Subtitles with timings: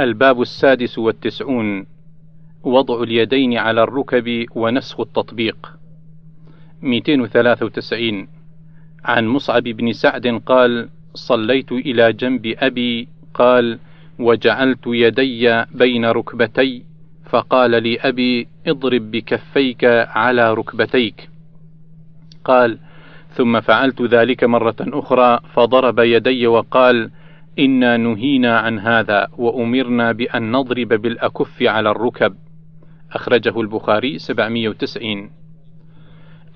[0.00, 1.86] الباب السادس والتسعون
[2.62, 5.72] وضع اليدين على الركب ونسخ التطبيق.
[6.82, 8.28] 293
[9.04, 13.78] عن مصعب بن سعد قال صليت إلى جنب أبي قال
[14.18, 16.84] وجعلت يدي بين ركبتي
[17.30, 21.28] فقال لي أبي اضرب بكفيك على ركبتيك
[22.44, 22.78] قال
[23.34, 27.10] ثم فعلت ذلك مرة أخرى فضرب يدي وقال
[27.58, 32.36] إنا نهينا عن هذا وأمرنا بأن نضرب بالأكف على الركب.
[33.12, 35.30] أخرجه البخاري 790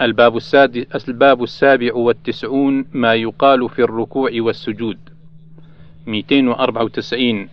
[0.01, 4.99] الباب السادس الباب السابع والتسعون ما يقال في الركوع والسجود.
[6.07, 7.49] 294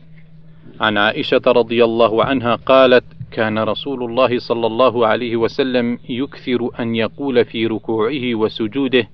[0.82, 6.96] عن عائشة رضي الله عنها قالت كان رسول الله صلى الله عليه وسلم يكثر أن
[6.96, 9.10] يقول في ركوعه وسجوده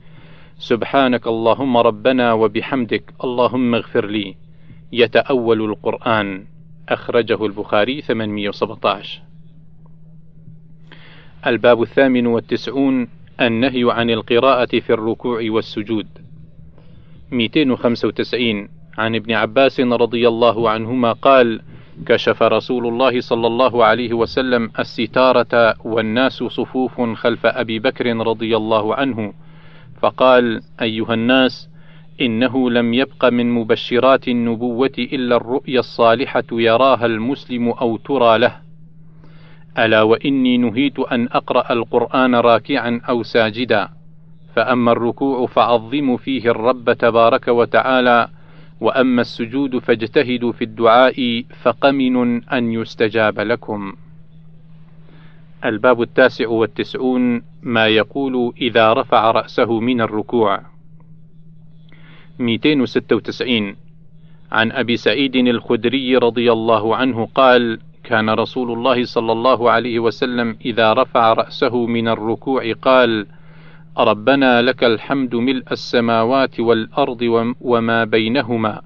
[0.59, 4.35] سبحانك اللهم ربنا وبحمدك اللهم اغفر لي.
[4.91, 6.45] يتأول القرآن.
[6.89, 9.21] أخرجه البخاري 817
[11.47, 13.07] الباب الثامن والتسعون.
[13.41, 16.07] النهي عن القراءة في الركوع والسجود.
[17.31, 21.61] 295 عن ابن عباس رضي الله عنهما قال
[22.05, 28.95] كشف رسول الله صلى الله عليه وسلم الستارة والناس صفوف خلف أبي بكر رضي الله
[28.95, 29.33] عنه.
[30.02, 31.69] فقال أيها الناس
[32.22, 38.56] إنه لم يبق من مبشرات النبوة إلا الرؤيا الصالحة يراها المسلم أو ترى له
[39.80, 43.89] ألا وإني نهيت أن أقرأ القرآن راكعا أو ساجدا
[44.56, 48.28] فأما الركوع فعظموا فيه الرب تبارك وتعالى
[48.81, 53.94] وأما السجود فاجتهدوا في الدعاء فقمن أن يستجاب لكم.
[55.65, 60.61] الباب التاسع والتسعون ما يقول إذا رفع رأسه من الركوع.
[62.39, 63.75] 296
[64.51, 70.57] عن أبي سعيد الخدري رضي الله عنه قال: كان رسول الله صلى الله عليه وسلم
[70.66, 73.27] إذا رفع رأسه من الركوع قال:
[73.97, 77.22] ربنا لك الحمد ملء السماوات والأرض
[77.61, 78.81] وما بينهما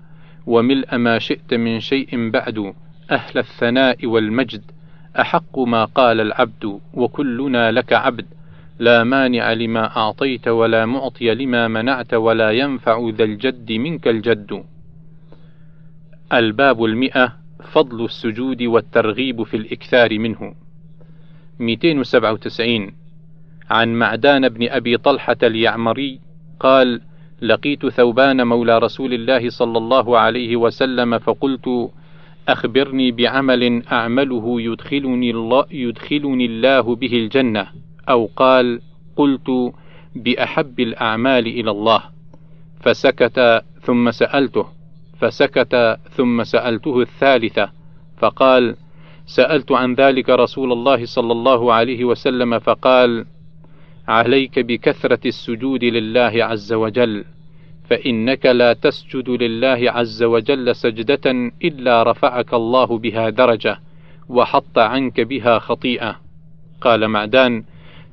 [0.46, 2.74] وملء ما شئت من شيء بعد
[3.12, 4.62] أهل الثناء والمجد
[5.20, 8.26] أحق ما قال العبد وكلنا لك عبد
[8.80, 14.64] لا مانع لما أعطيت ولا معطي لما منعت ولا ينفع ذا الجد منك الجد.
[16.34, 17.36] الباب المئة
[17.72, 20.56] فضل السجود والترغيب في الإكثار منه.
[21.60, 22.92] 297
[23.70, 26.20] عن معدان بن أبي طلحة اليعمري
[26.60, 27.02] قال:
[27.42, 31.92] لقيت ثوبان مولى رسول الله صلى الله عليه وسلم فقلت:
[32.50, 37.68] أخبرني بعمل أعمله يدخلني الله, يدخلني الله به الجنة،
[38.10, 38.82] أو قال:
[39.16, 39.74] قلت:
[40.16, 42.04] بأحب الأعمال إلى الله،
[42.82, 44.66] فسكت ثم سألته،
[45.20, 47.70] فسكت ثم سألته الثالثة،
[48.18, 48.76] فقال:
[49.26, 53.26] سألت عن ذلك رسول الله صلى الله عليه وسلم فقال:
[54.08, 57.26] عليك بكثرة السجود لله عز وجل،
[57.90, 63.80] فإنك لا تسجد لله عز وجل سجدة إلا رفعك الله بها درجة،
[64.30, 66.16] وحط عنك بها خطيئة.
[66.82, 67.64] قال معدان: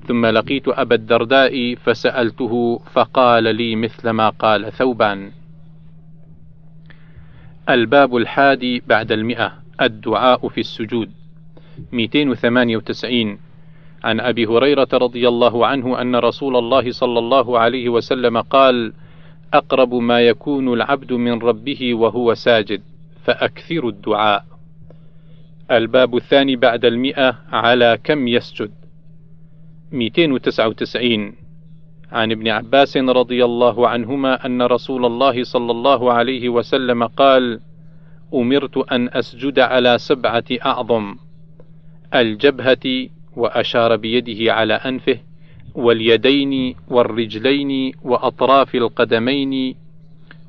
[0.06, 5.30] ثم لقيت أبا الدرداء فسألته فقال لي مثل ما قال ثوبان.
[7.68, 11.10] الباب الحادي بعد المئة الدعاء في السجود
[11.92, 13.38] 298
[14.04, 18.92] عن أبي هريرة رضي الله عنه أن رسول الله صلى الله عليه وسلم قال
[19.54, 22.82] أقرب ما يكون العبد من ربه وهو ساجد
[23.24, 24.44] فاكثروا الدعاء.
[25.70, 28.70] الباب الثاني بعد المئة على كم يسجد؟
[29.92, 31.34] 299
[32.12, 37.60] عن ابن عباس رضي الله عنهما أن رسول الله صلى الله عليه وسلم قال
[38.34, 41.16] أمرت أن أسجد على سبعة أعظم
[42.14, 45.18] الجبهة وأشار بيده على أنفه
[45.74, 49.74] واليدين والرجلين وأطراف القدمين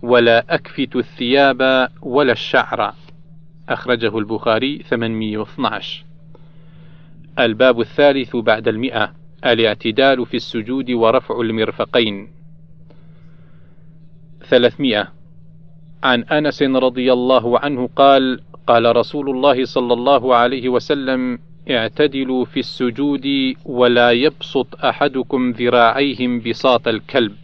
[0.01, 2.93] ولا أكفت الثياب ولا الشعر.
[3.69, 6.05] أخرجه البخاري 812
[7.39, 9.13] الباب الثالث بعد المئة.
[9.45, 12.27] الاعتدال في السجود ورفع المرفقين.
[14.49, 15.11] 300
[16.03, 22.59] عن أنس رضي الله عنه قال قال رسول الله صلى الله عليه وسلم اعتدلوا في
[22.59, 27.35] السجود ولا يبسط أحدكم ذراعيهم بساط الكلب.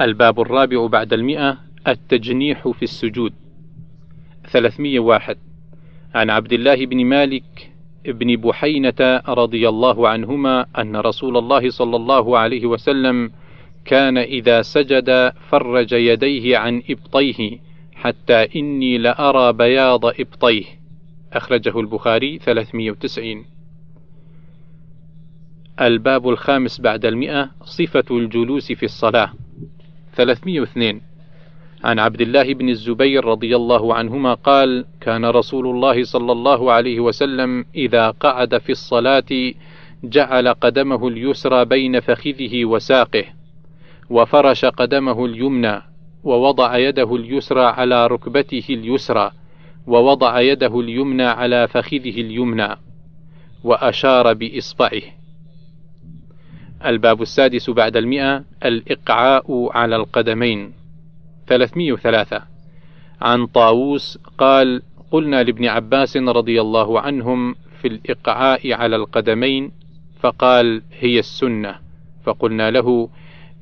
[0.00, 3.32] الباب الرابع بعد المئة التجنيح في السجود.
[4.50, 5.36] 301
[6.14, 7.72] عن عبد الله بن مالك
[8.04, 13.30] بن بحينة رضي الله عنهما أن رسول الله صلى الله عليه وسلم
[13.84, 17.65] كان إذا سجد فرج يديه عن إبطيه.
[17.96, 20.64] حتى إني لأرى بياض إبطيه.
[21.32, 23.44] أخرجه البخاري 390
[25.80, 29.32] الباب الخامس بعد المئة صفة الجلوس في الصلاة.
[30.14, 31.00] 302
[31.84, 37.00] عن عبد الله بن الزبير رضي الله عنهما قال كان رسول الله صلى الله عليه
[37.00, 39.52] وسلم إذا قعد في الصلاة
[40.04, 43.24] جعل قدمه اليسرى بين فخذه وساقه
[44.10, 45.82] وفرش قدمه اليمنى
[46.26, 49.30] ووضع يده اليسرى على ركبته اليسرى
[49.86, 52.68] ووضع يده اليمنى على فخذه اليمنى
[53.64, 55.02] وأشار بإصبعه.
[56.86, 60.72] الباب السادس بعد المئة الإقعاء على القدمين.
[61.46, 62.42] 303
[63.20, 69.72] عن طاووس قال قلنا لابن عباس رضي الله عنهم في الإقعاء على القدمين
[70.20, 71.74] فقال هي السنة.
[72.24, 73.08] فقلنا له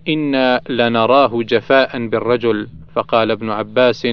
[0.08, 4.06] إنا لنراه جفاء بالرجل فقال ابن عباس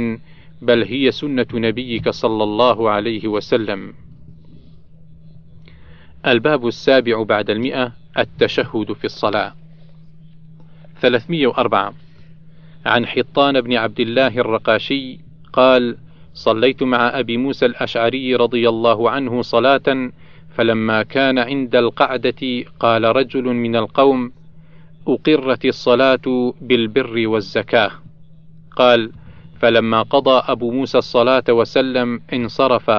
[0.61, 3.93] بل هي سنة نبيك صلى الله عليه وسلم.
[6.27, 9.53] الباب السابع بعد المئة التشهد في الصلاة.
[11.01, 11.93] 304
[12.85, 15.19] عن حطان بن عبد الله الرقاشي
[15.53, 15.97] قال
[16.33, 20.11] صليت مع أبي موسى الأشعري رضي الله عنه صلاة
[20.55, 24.31] فلما كان عند القعدة قال رجل من القوم
[25.07, 27.91] أقرت الصلاة بالبر والزكاة.
[28.75, 29.11] قال
[29.59, 32.91] فلما قضى أبو موسى الصلاة وسلم انصرف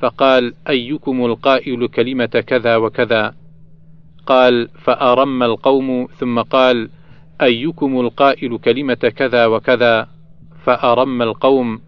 [0.00, 3.34] فقال أيكم القائل كلمة كذا وكذا؟
[4.26, 6.90] قال فأرم القوم ثم قال
[7.42, 10.08] أيكم القائل كلمة كذا وكذا؟
[10.64, 11.80] فأرم القوم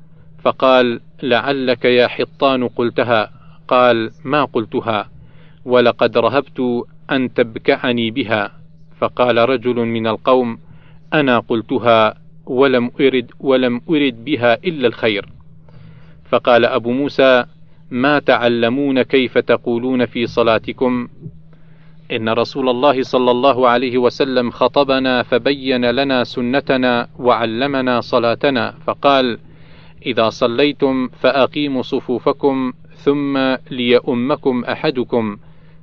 [0.43, 3.31] فقال لعلك يا حطان قلتها؟
[3.69, 5.11] قال ما قلتها
[5.65, 8.58] ولقد رهبت أن تبكعني بها.
[9.01, 10.59] فقال رجل من القوم
[11.15, 12.15] أنا قلتها
[12.47, 15.29] ولم أرد ولم أرد بها إلا الخير.
[16.31, 17.45] فقال أبو موسى
[17.91, 21.09] ما تعلمون كيف تقولون في صلاتكم؟
[22.13, 29.39] إن رسول الله صلى الله عليه وسلم خطبنا فبين لنا سنتنا وعلمنا صلاتنا فقال
[30.07, 33.39] إذا صليتم فأقيموا صفوفكم ثم
[33.71, 35.37] ليؤمكم أحدكم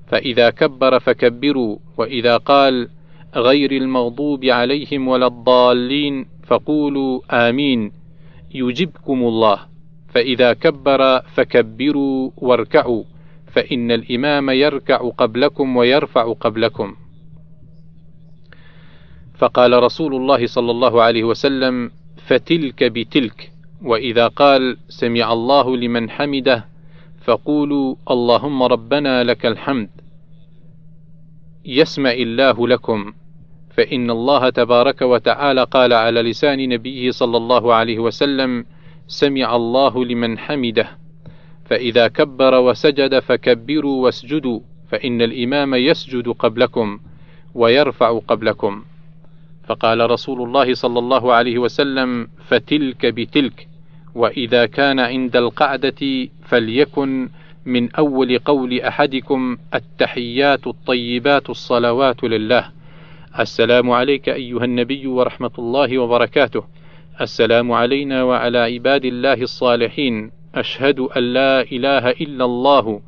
[0.07, 2.89] فإذا كبر فكبروا وإذا قال
[3.35, 7.91] غير المغضوب عليهم ولا الضالين فقولوا آمين
[8.53, 9.59] يجبكم الله
[10.09, 13.03] فإذا كبر فكبروا واركعوا
[13.47, 16.95] فإن الإمام يركع قبلكم ويرفع قبلكم.
[19.37, 21.91] فقال رسول الله صلى الله عليه وسلم:
[22.27, 23.51] فتلك بتلك،
[23.83, 26.65] وإذا قال سمع الله لمن حمده
[27.23, 29.89] فقولوا اللهم ربنا لك الحمد.
[31.65, 33.13] يسمع الله لكم،
[33.77, 38.65] فإن الله تبارك وتعالى قال على لسان نبيه صلى الله عليه وسلم:
[39.07, 40.87] سمع الله لمن حمده.
[41.65, 46.99] فإذا كبر وسجد فكبروا واسجدوا فإن الإمام يسجد قبلكم
[47.55, 48.83] ويرفع قبلكم
[49.67, 53.67] فقال رسول الله صلى الله عليه وسلم فتلك بتلك
[54.15, 57.29] وإذا كان عند القعدة فليكن
[57.65, 62.71] من أول قول أحدكم التحيات الطيبات الصلوات لله
[63.39, 66.63] السلام عليك أيها النبي ورحمة الله وبركاته.
[67.21, 70.31] السلام علينا وعلى عباد الله الصالحين.
[70.55, 73.01] أشهد أن لا إله إلا الله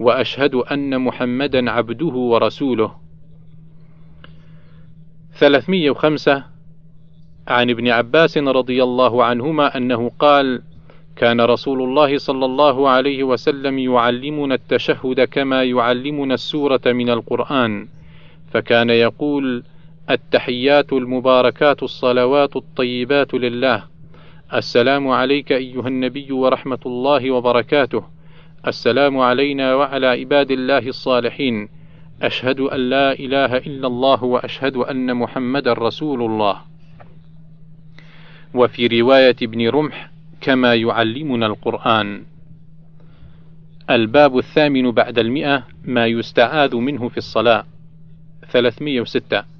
[0.00, 2.94] وأشهد أن محمدا عبده ورسوله.
[5.32, 6.44] 305
[7.48, 10.62] عن ابن عباس رضي الله عنهما أنه قال
[11.16, 17.88] كان رسول الله صلى الله عليه وسلم يعلمنا التشهد كما يعلمنا السورة من القرآن.
[18.52, 19.62] فكان يقول
[20.10, 23.84] التحيات المباركات الصلوات الطيبات لله.
[24.54, 28.04] السلام عليك أيها النبي ورحمة الله وبركاته.
[28.66, 31.68] السلام علينا وعلى عباد الله الصالحين.
[32.22, 36.60] أشهد أن لا إله إلا الله وأشهد أن محمدا رسول الله.
[38.54, 42.22] وفي رواية ابن رمح كما يعلمنا القرآن.
[43.90, 47.64] الباب الثامن بعد المئة ما يستعاذ منه في الصلاة.
[48.50, 49.53] 306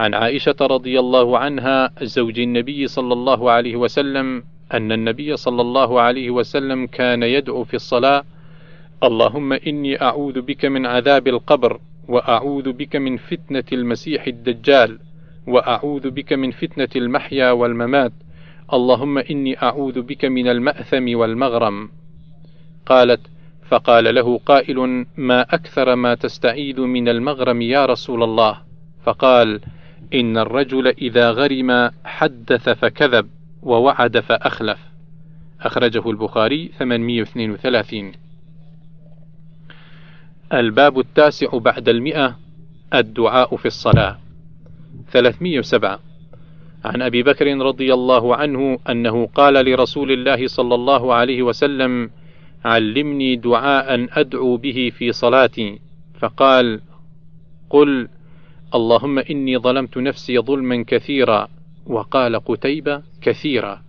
[0.00, 6.00] عن عائشة رضي الله عنها زوج النبي صلى الله عليه وسلم أن النبي صلى الله
[6.00, 8.24] عليه وسلم كان يدعو في الصلاة:
[9.04, 14.98] اللهم إني أعوذ بك من عذاب القبر، وأعوذ بك من فتنة المسيح الدجال،
[15.46, 18.12] وأعوذ بك من فتنة المحيا والممات،
[18.72, 21.88] اللهم إني أعوذ بك من المأثم والمغرم.
[22.86, 23.20] قالت:
[23.68, 28.58] فقال له قائل: ما أكثر ما تستعيذ من المغرم يا رسول الله؟
[29.04, 29.60] فقال:
[30.14, 33.28] إن الرجل إذا غرم حدث فكذب
[33.62, 34.78] ووعد فأخلف.
[35.60, 38.12] أخرجه البخاري 832
[40.52, 42.36] الباب التاسع بعد المئة
[42.94, 44.18] الدعاء في الصلاة.
[45.12, 46.00] 307
[46.84, 52.10] عن أبي بكر رضي الله عنه أنه قال لرسول الله صلى الله عليه وسلم
[52.64, 55.78] علمني دعاء أدعو به في صلاتي.
[56.18, 56.80] فقال
[57.70, 58.08] قل
[58.74, 61.48] اللهم إني ظلمت نفسي ظلما كثيرا
[61.86, 63.82] وقال قتيبة كثيرا.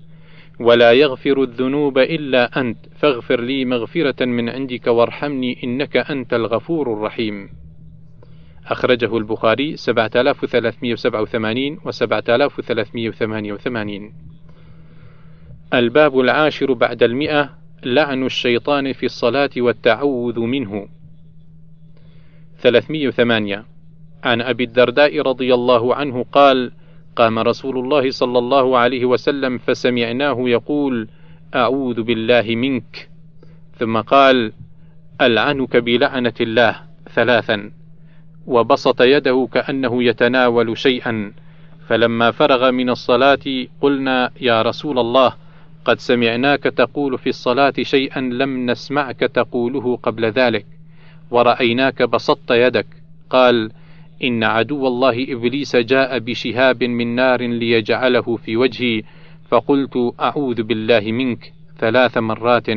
[0.60, 7.50] ولا يغفر الذنوب إلا أنت فاغفر لي مغفرة من عندك وارحمني إنك أنت الغفور الرحيم.
[8.68, 14.14] أخرجه البخاري 7387 و 7388
[15.74, 17.50] الباب العاشر بعد المئة
[17.86, 20.88] لعن الشيطان في الصلاة والتعوذ منه.
[22.58, 23.71] 308
[24.24, 26.72] عن أبي الدرداء رضي الله عنه قال
[27.16, 31.08] قام رسول الله صلى الله عليه وسلم فسمعناه يقول
[31.56, 33.10] أعوذ بالله منك.
[33.80, 34.52] ثم قال
[35.22, 36.76] ألعنك بلعنة الله
[37.16, 37.72] ثلاثا.
[38.48, 41.34] وبسط يده كأنه يتناول شيئا.
[41.88, 45.34] فلما فرغ من الصلاة قلنا يا رسول الله
[45.86, 50.66] قد سمعناك تقول في الصلاة شيئا لم نسمعك تقوله قبل ذلك.
[51.32, 52.88] ورأيناك بسطت يدك.
[53.30, 53.72] قال
[54.24, 59.04] إن عدو الله إبليس جاء بشهاب من نار ليجعله في وجهي
[59.50, 62.68] فقلت أعوذ بالله منك ثلاث مرات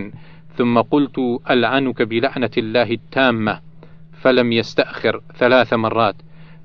[0.57, 1.19] ثم قلت
[1.51, 3.61] ألعنك بلعنة الله التامة
[4.13, 6.15] فلم يستأخر ثلاث مرات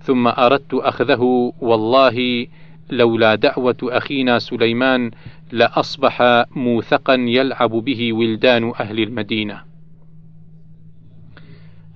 [0.01, 2.47] ثم أردت أخذه والله
[2.89, 5.11] لولا دعوة أخينا سليمان
[5.51, 9.61] لأصبح موثقا يلعب به ولدان أهل المدينة.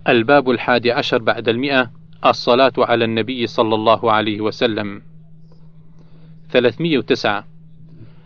[0.07, 1.91] الباب الحادي عشر بعد المئة
[2.25, 5.01] الصلاة على النبي صلى الله عليه وسلم.
[6.49, 7.45] 309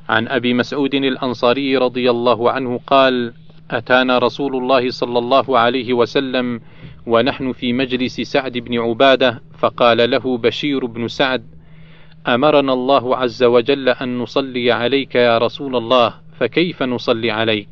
[0.10, 3.34] عن أبي مسعود الأنصاري رضي الله عنه قال:
[3.72, 6.62] أتانا رسول الله صلى الله عليه وسلم
[7.08, 11.46] ونحن في مجلس سعد بن عبادة فقال له بشير بن سعد:
[12.28, 17.70] أمرنا الله عز وجل أن نصلي عليك يا رسول الله فكيف نصلي عليك؟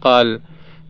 [0.00, 0.40] قال: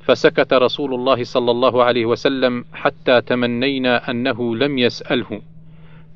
[0.05, 5.41] فسكت رسول الله صلى الله عليه وسلم حتى تمنينا أنه لم يسأله،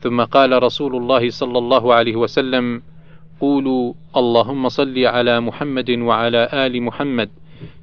[0.00, 2.83] ثم قال رسول الله صلى الله عليه وسلم:
[3.40, 7.30] قولوا اللهم صل على محمد وعلى آل محمد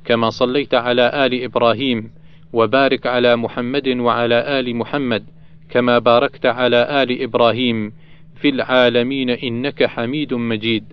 [0.06, 2.12] كما صليت على آل إبراهيم
[2.54, 5.24] وبارك على محمد وعلى آل محمد
[5.70, 7.92] كما باركت على آل إبراهيم
[8.36, 10.84] في العالمين إنك حميد مجيد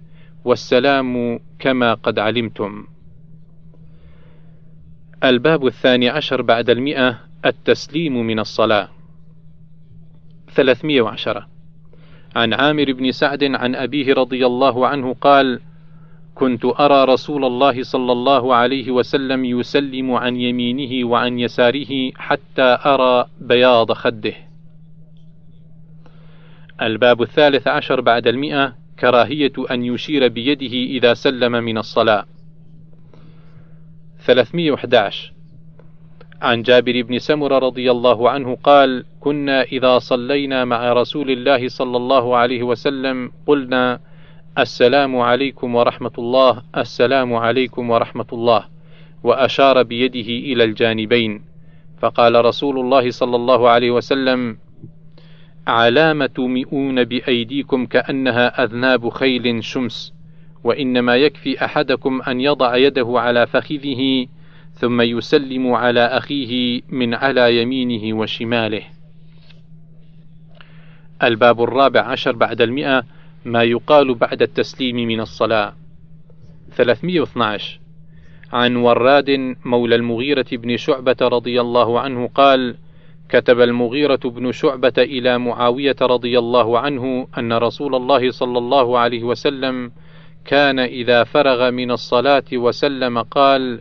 [0.44, 2.91] والسلام كما قد علمتم.
[5.24, 8.88] الباب الثاني عشر بعد المئة التسليم من الصلاة
[10.48, 11.46] 310
[12.36, 15.60] عن عامر بن سعد عن أبيه رضي الله عنه قال
[16.34, 23.26] كنت أرى رسول الله صلى الله عليه وسلم يسلم عن يمينه وعن يساره حتى أرى
[23.40, 24.34] بياض خده.
[26.82, 32.24] الباب الثالث عشر بعد المئة كراهية أن يشير بيده إذا سلم من الصلاة.
[34.26, 35.32] 311
[36.42, 41.96] عن جابر بن سمرة رضي الله عنه قال: كنا إذا صلينا مع رسول الله صلى
[41.96, 44.00] الله عليه وسلم قلنا:
[44.58, 48.64] السلام عليكم ورحمة الله السلام عليكم ورحمة الله
[49.22, 51.42] وأشار بيده إلى الجانبين.
[52.00, 54.58] فقال رسول الله صلى الله عليه وسلم
[55.66, 60.14] علام تومئون بأيديكم كأنها أذناب خيل شمس
[60.64, 64.26] وإنما يكفي أحدكم أن يضع يده على فخذه
[64.74, 68.82] ثم يسلم على أخيه من على يمينه وشماله.
[71.22, 73.04] الباب الرابع عشر بعد المئة
[73.44, 75.72] ما يقال بعد التسليم من الصلاة.
[76.76, 77.80] 312
[78.52, 82.76] عن وراد مولى المغيرة بن شعبة رضي الله عنه قال
[83.28, 89.22] كتب المغيرة بن شعبة إلى معاوية رضي الله عنه أن رسول الله صلى الله عليه
[89.22, 89.92] وسلم
[90.44, 93.80] كان إذا فرغ من الصلاة وسلم قال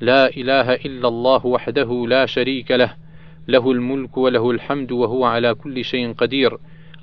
[0.00, 2.94] لا إله إلا الله وحده لا شريك له
[3.48, 6.58] له الملك وله الحمد وهو على كل شيء قدير.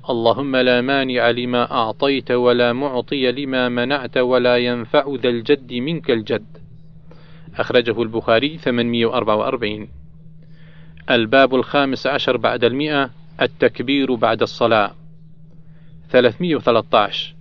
[0.09, 6.57] اللهم لا مانع لما أعطيت ولا معطي لما منعت ولا ينفع ذا الجد منك الجد.
[7.55, 9.87] أخرجه البخاري 844
[11.11, 13.09] الباب الخامس عشر بعد المئة
[13.41, 14.95] التكبير بعد الصلاة.
[16.09, 17.38] 313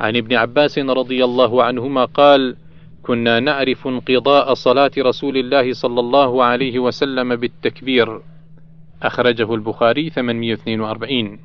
[0.00, 2.56] عن ابن عباس رضي الله عنهما قال
[3.02, 8.20] كنا نعرف انقضاء صلاة رسول الله صلى الله عليه وسلم بالتكبير
[9.02, 11.38] أخرجه البخاري 842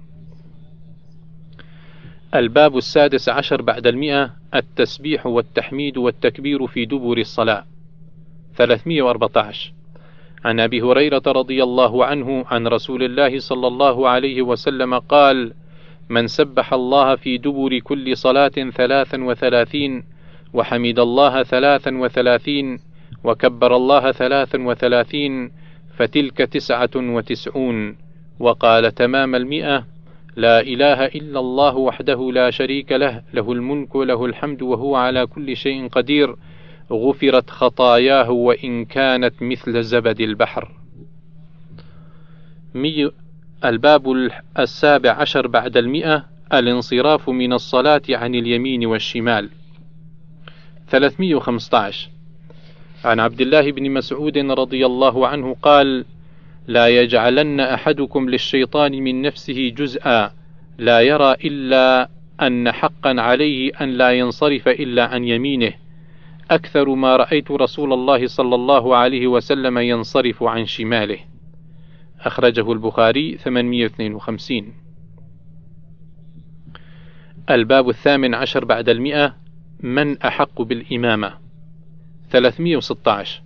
[2.36, 7.66] الباب السادس عشر بعد المئة التسبيح والتحميد والتكبير في دبر الصلاة.
[8.56, 9.74] 314
[10.46, 15.54] عن أبي هريرة رضي الله عنه عن رسول الله صلى الله عليه وسلم قال
[16.10, 20.04] من سبح الله في دبر كل صلاة ثلاثا وثلاثين
[20.54, 22.80] وحمد الله ثلاثا وثلاثين
[23.24, 25.52] وكبر الله ثلاثا وثلاثين
[25.98, 27.98] فتلك تسعة وتسعون.
[28.40, 29.86] وقال تمام المئة
[30.36, 35.58] لا إله إلا الله وحده لا شريك له له الملك وله الحمد وهو على كل
[35.58, 36.36] شيء قدير.
[36.92, 40.72] غفرت خطاياه وإن كانت مثل زبد البحر.
[43.66, 44.30] الباب
[44.60, 49.50] السابع عشر بعد المئة الانصراف من الصلاة عن اليمين والشمال.
[50.88, 52.10] 315
[53.06, 56.06] عن عبد الله بن مسعود رضي الله عنه قال
[56.68, 60.32] لا يجعلن أحدكم للشيطان من نفسه جزءا
[60.78, 62.10] لا يرى إلا
[62.42, 65.74] أن حقا عليه أن لا ينصرف إلا عن يمينه.
[66.52, 71.35] أكثر ما رأيت رسول الله صلى الله عليه وسلم ينصرف عن شماله.
[72.22, 74.74] أخرجه البخاري 852
[77.50, 79.36] الباب الثامن عشر بعد المئة
[79.80, 81.34] من أحق بالإمامة.
[82.30, 83.42] 316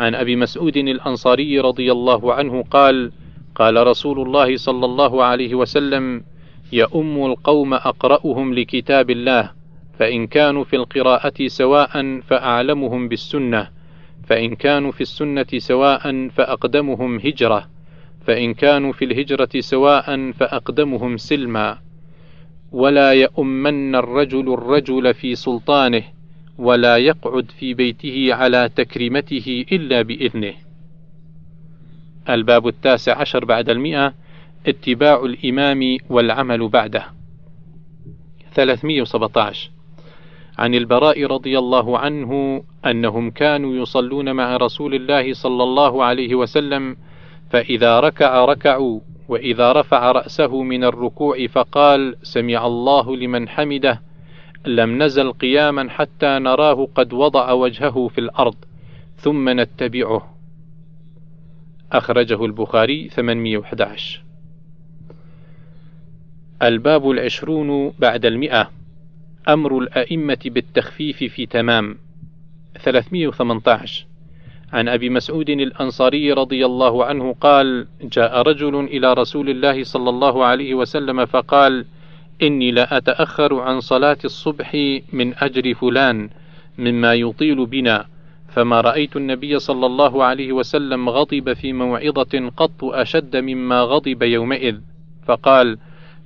[0.00, 3.12] عن أبي مسعود الأنصاري رضي الله عنه قال
[3.54, 6.24] قال رسول الله صلى الله عليه وسلم
[6.72, 9.50] يؤم القوم أقرأهم لكتاب الله
[9.98, 13.70] فإن كانوا في القراءة سواء فأعلمهم بالسنة
[14.24, 17.73] فإن كانوا في السنة سواء فأقدمهم هجرة.
[18.26, 21.78] فإن كانوا في الهجرة سواء فأقدمهم سلما.
[22.72, 26.02] ولا يؤمن الرجل الرجل في سلطانه
[26.58, 30.54] ولا يقعد في بيته على تكريمته إلا بإذنه.
[32.28, 34.14] الباب التاسع عشر بعد المئة
[34.66, 37.04] اتباع الإمام والعمل بعده.
[38.54, 39.70] 317
[40.58, 46.96] عن البراء رضي الله عنه أنهم كانوا يصلون مع رسول الله صلى الله عليه وسلم
[47.54, 54.00] فإذا ركع ركعوا وإذا رفع رأسه من الركوع فقال سمع الله لمن حمده.
[54.66, 58.54] لم نزل قياما حتى نراه قد وضع وجهه في الأرض
[59.16, 60.34] ثم نتبعه.
[61.92, 64.22] أخرجه البخاري 811
[66.62, 68.70] الباب العشرون بعد المئة.
[69.48, 71.98] أمر الأئمة بالتخفيف في تمام.
[72.78, 74.13] 318
[74.74, 80.44] عن أبي مسعود الأنصاري رضي الله عنه قال جاء رجل إلى رسول الله صلى الله
[80.44, 81.84] عليه وسلم فقال
[82.42, 84.74] إني لا أتأخر عن صلاة الصبح
[85.12, 86.30] من أجر فلان
[86.78, 88.06] مما يطيل بنا.
[88.48, 94.76] فما رأيت النبي صلى الله عليه وسلم غضب في موعظة قط أشد مما غضب يومئذ.
[95.26, 95.78] فقال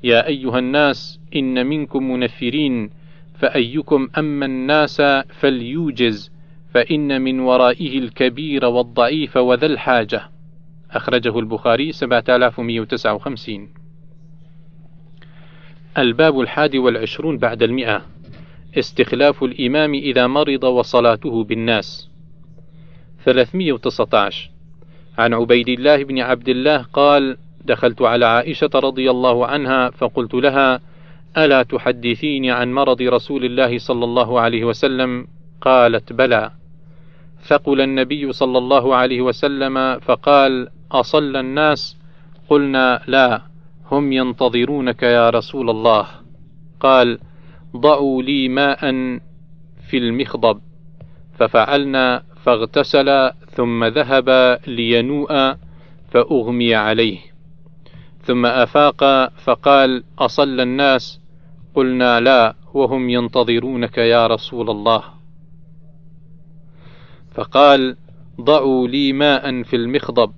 [0.04, 2.90] يا أيها الناس إن منكم منفرين
[3.38, 5.02] فأيكم أما الناس
[5.40, 6.37] فليوجز.
[6.78, 10.22] فإن من ورائه الكبير والضعيف وذا الحاجة.
[10.90, 13.68] أخرجه البخاري 7159
[15.98, 18.02] الباب الحادي والعشرون بعد المئة.
[18.78, 22.10] استخلاف الإمام إذا مرض وصلاته بالناس.
[23.24, 24.50] 319
[25.18, 30.80] عن عبيد الله بن عبد الله قال دخلت على عائشة رضي الله عنها فقلت لها
[31.38, 35.26] ألا تحدثيني عن مرض رسول الله صلى الله عليه وسلم؟
[35.60, 36.57] قالت بلى.
[37.48, 41.96] ثقل النبي صلى الله عليه وسلم فقال أصلى الناس؟
[42.48, 43.42] قلنا لا
[43.90, 46.06] هم ينتظرونك يا رسول الله.
[46.80, 47.18] قال
[47.76, 48.80] ضعوا لي ماء
[49.88, 50.60] في المخضب.
[51.38, 55.54] ففعلنا فاغتسل ثم ذهب لينوء
[56.10, 57.18] فأغمي عليه.
[58.22, 61.20] ثم أفاق فقال أصلى الناس؟
[61.74, 65.17] قلنا لا وهم ينتظرونك يا رسول الله.
[67.38, 67.96] فقال
[68.40, 70.32] ضعوا لي ماء في المخضب.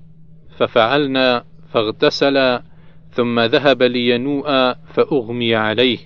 [0.59, 2.61] ففعلنا فاغتسل
[3.11, 5.99] ثم ذهب لينوء فأغمي عليه.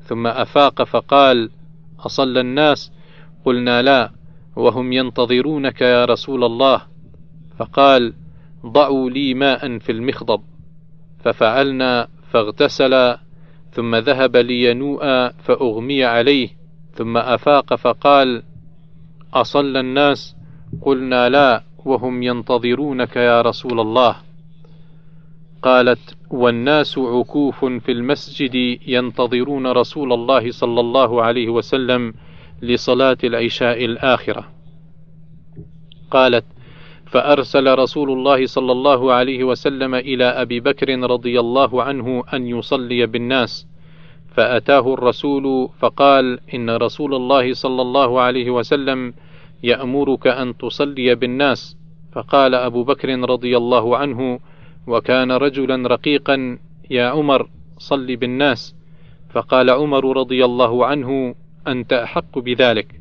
[0.00, 1.50] ثم أفاق فقال
[2.00, 2.92] أصلى الناس؟
[3.44, 4.10] قلنا لا
[4.56, 6.82] وهم ينتظرونك يا رسول الله.
[7.58, 8.14] فقال
[8.66, 10.42] ضعوا لي ماء في المخضب.
[11.24, 13.16] ففعلنا فاغتسل
[13.70, 16.48] ثم ذهب لينوء فأغمي عليه.
[16.94, 18.42] ثم أفاق فقال
[19.34, 20.36] أصلى الناس؟
[20.82, 24.16] قلنا لا وهم ينتظرونك يا رسول الله.
[25.62, 28.54] قالت والناس عكوف في المسجد
[28.86, 32.14] ينتظرون رسول الله صلى الله عليه وسلم
[32.62, 34.48] لصلاة العشاء الآخرة.
[36.10, 36.44] قالت
[37.06, 43.06] فأرسل رسول الله صلى الله عليه وسلم إلى أبي بكر رضي الله عنه أن يصلي
[43.06, 43.71] بالناس.
[44.34, 49.14] فأتاه الرسول فقال إن رسول الله صلى الله عليه وسلم
[49.62, 51.76] يأمرك أن تصلي بالناس.
[52.12, 54.40] فقال أبو بكر رضي الله عنه
[54.86, 56.58] وكان رجلا رقيقا
[56.90, 58.74] يا عمر صل بالناس.
[59.30, 61.34] فقال عمر رضي الله عنه
[61.66, 63.00] أنت أحق بذلك.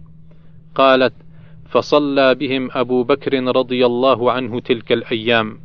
[0.76, 1.14] قالت
[1.70, 5.60] فصلى بهم أبو بكر رضي الله عنه تلك الأيام.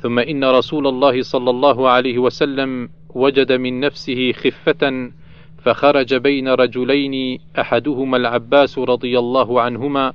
[0.00, 5.10] ثم إن رسول الله صلى الله عليه وسلم وجد من نفسه خفة
[5.62, 10.12] فخرج بين رجلين أحدهما العباس رضي الله عنهما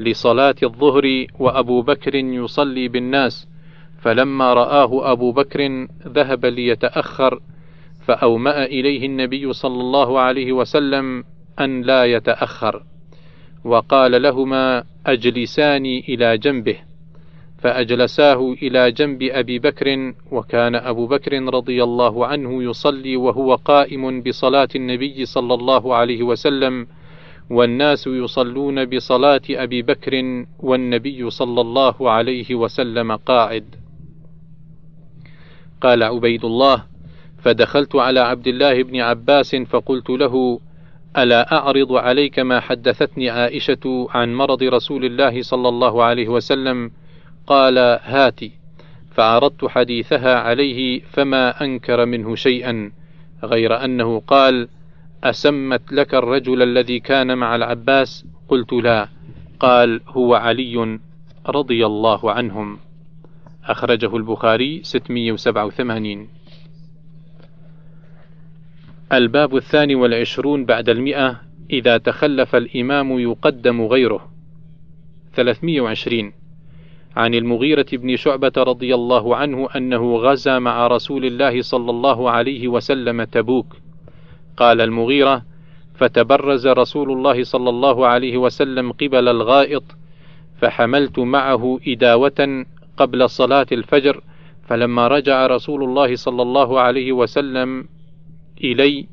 [0.00, 3.48] لصلاة الظهر وأبو بكر يصلي بالناس
[4.00, 7.40] فلما رآه أبو بكر ذهب ليتأخر
[8.06, 11.24] فأومأ إليه النبي صلى الله عليه وسلم
[11.60, 12.82] أن لا يتأخر
[13.64, 16.76] وقال لهما أجلساني إلى جنبه.
[17.58, 24.68] فأجلساه إلى جنب أبي بكر وكان أبو بكر رضي الله عنه يصلي وهو قائم بصلاة
[24.76, 26.86] النبي صلى الله عليه وسلم
[27.50, 33.64] والناس يصلون بصلاة أبي بكر والنبي صلى الله عليه وسلم قاعد.
[35.80, 36.84] قال عبيد الله:
[37.38, 40.60] فدخلت على عبد الله بن عباس فقلت له:
[41.16, 46.90] ألا أعرض عليك ما حدثتني عائشة عن مرض رسول الله صلى الله عليه وسلم؟
[47.48, 48.52] قال: هاتي.
[49.10, 52.92] فعرضت حديثها عليه فما أنكر منه شيئا،
[53.44, 54.68] غير أنه قال:
[55.24, 59.08] أسمت لك الرجل الذي كان مع العباس؟ قلت لا.
[59.60, 60.98] قال هو علي
[61.46, 62.78] رضي الله عنهم.
[63.64, 66.28] أخرجه البخاري 687
[69.12, 74.30] الباب الثاني والعشرون بعد المئة إذا تخلف الإمام يقدم غيره.
[75.34, 76.37] 320
[77.18, 82.68] عن المغيرة بن شعبة رضي الله عنه أنه غزا مع رسول الله صلى الله عليه
[82.68, 83.76] وسلم تبوك.
[84.56, 85.42] قال المغيرة
[85.94, 89.84] فتبرز رسول الله صلى الله عليه وسلم قبل الغائط
[90.60, 92.64] فحملت معه إداوة
[92.96, 94.20] قبل صلاة الفجر
[94.68, 97.88] فلما رجع رسول الله صلى الله عليه وسلم
[98.64, 99.06] إلي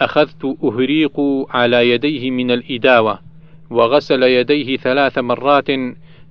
[0.00, 1.20] أخذت أهريق
[1.50, 3.18] على يديه من الإداوة
[3.70, 5.70] وغسل يديه ثلاث مرات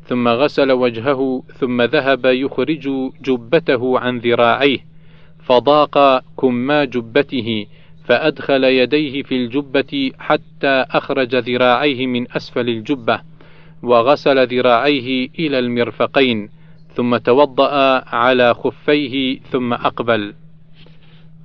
[0.06, 2.90] ثم غسل وجهه ثم ذهب يخرج
[3.22, 4.80] جبته عن ذراعيه
[5.46, 7.66] فضاق كما جبته
[8.06, 13.22] فأدخل يديه في الجبة حتى أخرج ذراعيه من أسفل الجبة،
[13.84, 16.50] وغسل ذراعيه إلى المرفقين،
[16.96, 20.34] ثم توضأ على خفيه ثم أقبل.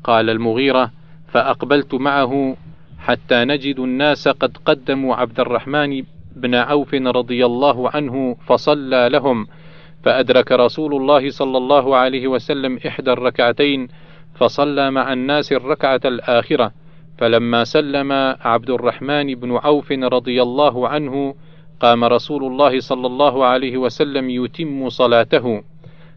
[0.04, 0.92] قال المغيرة:
[1.28, 2.56] فأقبلت معه
[2.98, 6.02] حتى نجد الناس قد قدموا عبد الرحمن
[6.36, 9.46] بن عوف رضي الله عنه فصلى لهم،
[10.04, 13.88] فأدرك رسول الله صلى الله عليه وسلم إحدى الركعتين
[14.34, 16.72] فصلى مع الناس الركعة الآخرة
[17.18, 21.34] فلما سلم عبد الرحمن بن عوف رضي الله عنه
[21.80, 25.62] قام رسول الله صلى الله عليه وسلم يتم صلاته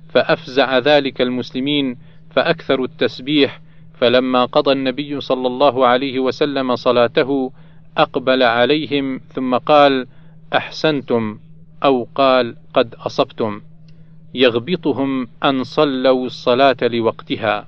[0.10, 1.98] فأفزع ذلك المسلمين
[2.32, 3.62] فأكثروا التسبيح
[3.94, 7.52] فلما قضى النبي صلى الله عليه وسلم صلاته
[7.98, 10.08] أقبل عليهم ثم قال:
[10.56, 11.40] أحسنتم
[11.84, 13.62] أو قال قد أصبتم.
[14.34, 17.68] يغبطهم أن صلوا الصلاة لوقتها.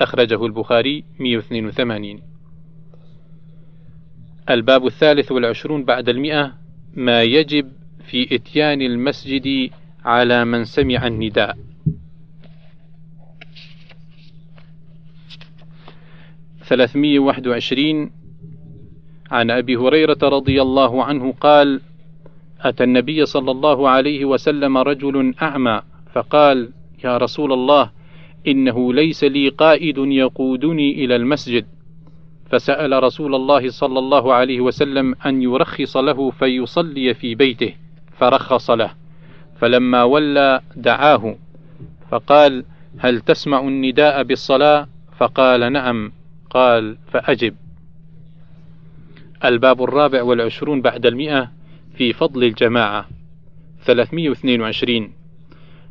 [0.00, 2.22] أخرجه البخاري 182
[4.50, 6.52] الباب الثالث والعشرون بعد المئة
[6.94, 7.72] ما يجب
[8.04, 9.70] في إتيان المسجد
[10.04, 11.58] على من سمع النداء.
[16.64, 18.10] ثلاثمية وعشرين
[19.30, 21.80] عن أبي هريرة رضي الله عنه قال
[22.60, 26.68] أتى النبي صلى الله عليه وسلم رجل أعمى فقال
[27.04, 27.90] يا رسول الله
[28.48, 31.66] إنه ليس لي قائد يقودني إلى المسجد.
[32.50, 37.74] فسأل رسول الله صلى الله عليه وسلم أن يرخص له فيصلي في بيته
[38.18, 38.90] فرخص له
[39.60, 41.36] فلما ولى دعاه
[42.10, 42.64] فقال
[42.98, 44.88] هل تسمع النداء بالصلاة؟
[45.18, 46.12] فقال نعم.
[46.50, 47.54] قال فأجب.
[49.44, 51.50] الباب الرابع والعشرون بعد المئة
[51.94, 53.08] في فضل الجماعة.
[53.84, 55.12] 322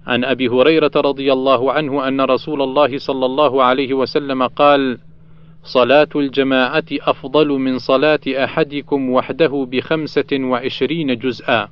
[0.07, 4.97] عن أبي هريرة رضي الله عنه أن رسول الله صلى الله عليه وسلم قال
[5.63, 11.69] صلاة الجماعة أفضل من صلاة أحدكم وحده بخمسة وعشرين جزءا.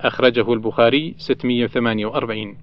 [0.00, 2.56] أخرجه البخاري 648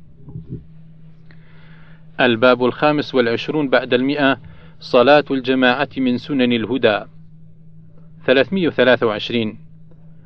[2.20, 4.38] الباب الخامس والعشرون بعد المئة
[4.80, 7.00] صلاة الجماعة من سنن الهدى.
[8.26, 9.58] 323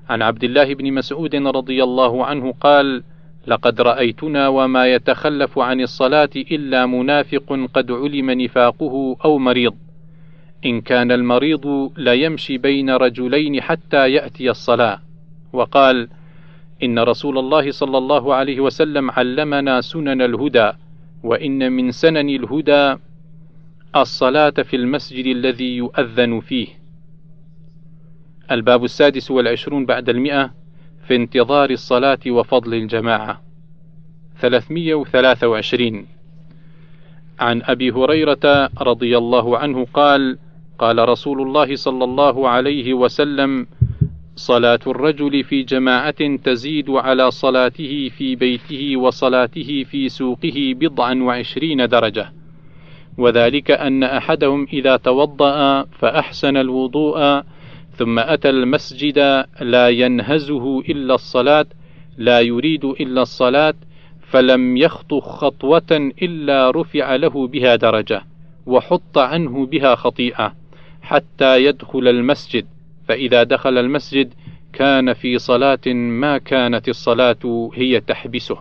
[0.09, 3.03] عن عبد الله بن مسعود رضي الله عنه قال:
[3.47, 9.75] لقد رأيتنا وما يتخلف عن الصلاة إلا منافق قد علم نفاقه أو مريض.
[10.65, 14.99] إن كان المريض ليمشي بين رجلين حتى يأتي الصلاة
[15.53, 16.09] وقال
[16.83, 20.71] إن رسول الله صلى الله عليه وسلم علمنا سنن الهدى
[21.23, 22.95] وإن من سنن الهدى
[23.95, 26.79] الصلاة في المسجد الذي يؤذن فيه
[28.51, 30.51] الباب السادس والعشرون بعد المئة
[31.07, 33.41] في انتظار الصلاة وفضل الجماعة.
[34.39, 36.05] 323
[37.39, 40.38] عن أبي هريرة رضي الله عنه قال
[40.79, 43.67] قال رسول الله صلى الله عليه وسلم
[44.35, 52.31] صلاة الرجل في جماعة تزيد على صلاته في بيته وصلاته في سوقه بضعا وعشرين درجة.
[53.17, 57.43] وذلك أن أحدهم إذا توضأ فأحسن الوضوء
[57.99, 61.65] ثم أتى المسجد لا ينهزه إلا الصلاة
[62.17, 63.73] لا يريد إلا الصلاة
[64.21, 68.23] فلم يخط خطوة إلا رفع له بها درجة
[68.65, 70.55] وحط عنه بها خطيئة
[71.01, 72.65] حتى يدخل المسجد.
[73.07, 74.33] فإذا دخل المسجد
[74.73, 78.57] كان في صلاة ما كانت الصلاة هي تحبسه.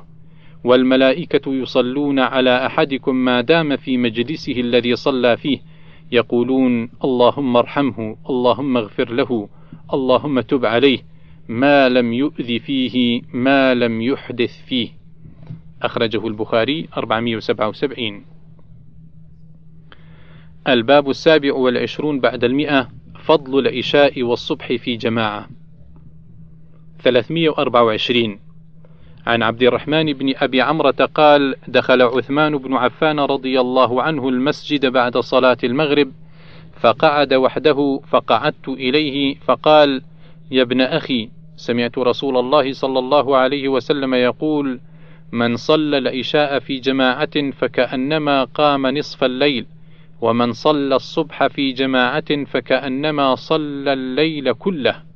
[0.64, 5.58] والملائكة يصلون على أحدكم ما دام في مجلسه الذي صلى فيه
[6.12, 9.48] يقولون اللهم ارحمه اللهم اغفر له
[9.92, 10.98] اللهم تب عليه
[11.48, 14.88] ما لم يؤذ فيه ما لم يحدث فيه.
[15.82, 18.24] أخرجه البخاري 477
[20.68, 22.88] الباب السابع والعشرون بعد المئة
[23.24, 25.48] فضل العشاء والصبح في جماعة.
[26.98, 28.38] 324
[29.28, 34.86] عن عبد الرحمن بن أبي عمرة قال دخل عثمان بن عفان رضي الله عنه المسجد
[34.86, 36.12] بعد صلاة المغرب
[36.80, 40.02] فقعد وحده فقعدت إليه فقال
[40.50, 44.80] يا ابن أخي سمعت رسول الله صلى الله عليه وسلم يقول
[45.32, 49.66] من صلى العشاء في جماعة فكأنما قام نصف الليل
[50.20, 55.07] ومن صلى الصبح في جماعة فكأنما صلى الليل كله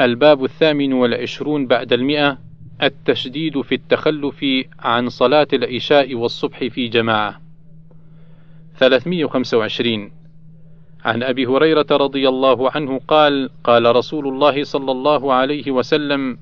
[0.00, 2.38] الباب الثامن والعشرون بعد المئة
[2.82, 4.44] التشديد في التخلف
[4.78, 7.40] عن صلاة العشاء والصبح في جماعة.
[8.76, 10.10] 325
[11.04, 16.38] عن أبي هريرة رضي الله عنه قال قال رسول الله صلى الله عليه وسلم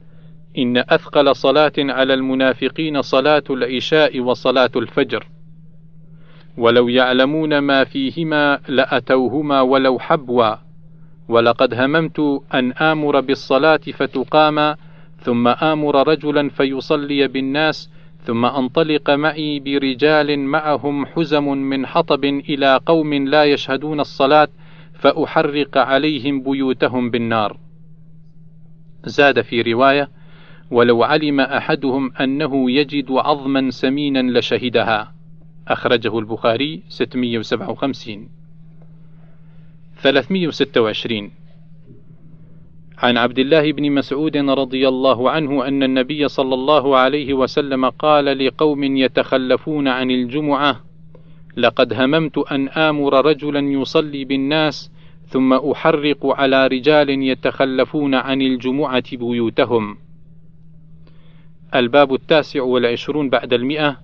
[0.58, 5.26] إن أثقل صلاة على المنافقين صلاة العشاء وصلاة الفجر.
[6.56, 10.67] ولو يعلمون ما فيهما لأتوهما ولو حبوا.
[11.28, 14.74] ولقد هممت أن آمر بالصلاة فتقام
[15.20, 17.90] ثم آمر رجلا فيصلي بالناس
[18.24, 24.48] ثم أنطلق معي برجال معهم حزم من حطب إلى قوم لا يشهدون الصلاة
[24.94, 27.58] فأحرق عليهم بيوتهم بالنار.
[29.04, 30.08] زاد في رواية:
[30.70, 35.14] ولو علم أحدهم أنه يجد عظما سمينا لشهدها.
[35.68, 38.37] أخرجه البخاري 657
[40.02, 41.30] 326
[42.98, 48.46] عن عبد الله بن مسعود رضي الله عنه أن النبي صلى الله عليه وسلم قال
[48.46, 50.80] لقوم يتخلفون عن الجمعة:
[51.56, 54.90] لقد هممت أن آمر رجلا يصلي بالناس
[55.26, 59.96] ثم أحرق على رجال يتخلفون عن الجمعة بيوتهم.
[61.74, 63.96] الباب التاسع والعشرون بعد المئة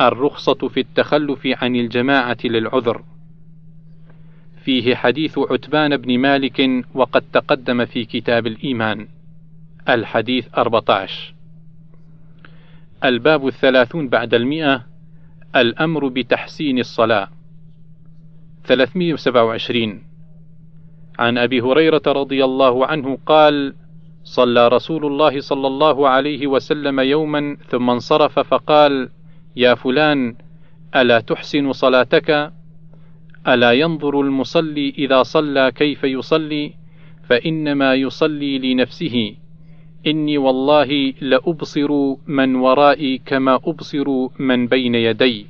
[0.00, 3.02] الرخصة في التخلف عن الجماعة للعذر.
[4.66, 9.08] فيه حديث عتبان بن مالك وقد تقدم في كتاب الإيمان.
[9.88, 11.34] الحديث 14
[13.04, 14.86] الباب الثلاثون بعد المئة.
[15.56, 17.28] الأمر بتحسين الصلاة.
[18.64, 20.02] 327
[21.18, 23.74] عن أبي هريرة رضي الله عنه قال
[24.24, 29.08] صلى رسول الله صلى الله عليه وسلم يوما ثم انصرف فقال
[29.56, 30.36] يا فلان
[30.96, 32.55] ألا تحسن صلاتك؟
[33.48, 36.72] ألا ينظر المصلي إذا صلى كيف يصلي؟
[37.28, 39.34] فإنما يصلي لنفسه.
[40.06, 45.46] إني والله لأبصر من ورائي كما أبصر من بين يدي.